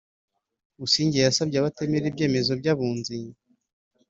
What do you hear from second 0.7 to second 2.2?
Busingye yasabye abatemera